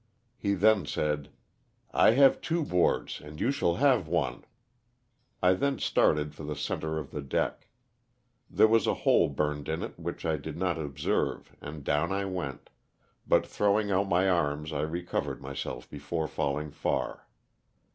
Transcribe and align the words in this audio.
'* 0.23 0.25
He 0.35 0.55
then 0.55 0.87
said, 0.87 1.29
''I 1.93 2.15
have 2.15 2.41
two 2.41 2.63
boards 2.65 3.21
and 3.23 3.39
you 3.39 3.51
shall 3.51 3.75
have 3.75 4.07
one. 4.07 4.45
I 5.43 5.53
then 5.53 5.77
started 5.77 6.33
for 6.33 6.43
the 6.43 6.55
center 6.55 6.97
of 6.97 7.11
the 7.11 7.21
deck. 7.21 7.67
There 8.49 8.65
was 8.67 8.87
a 8.87 8.95
hole 9.05 9.29
burned 9.29 9.69
in 9.69 9.83
it 9.83 9.99
which 9.99 10.25
I 10.25 10.37
did 10.37 10.57
not 10.57 10.79
observe 10.79 11.55
and 11.61 11.83
down 11.83 12.11
I 12.11 12.25
went, 12.25 12.71
but 13.27 13.45
throwing 13.45 13.91
out 13.91 14.09
my 14.09 14.27
arms 14.27 14.73
I 14.73 14.81
recovered 14.81 15.39
myself 15.39 15.87
before 15.87 16.27
falling 16.27 16.71
far. 16.71 17.27